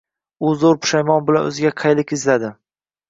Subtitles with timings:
[0.47, 2.51] U zo‘r pushaymon bilan o‘ziga qayliq izladi.